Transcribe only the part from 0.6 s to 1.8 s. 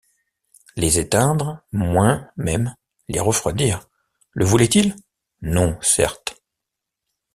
Les éteindre,